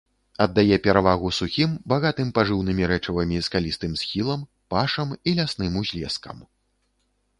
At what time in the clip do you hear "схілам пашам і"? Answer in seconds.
4.03-5.35